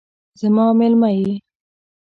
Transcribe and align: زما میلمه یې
زما 0.39 0.65
میلمه 0.79 1.09
یې 1.17 1.33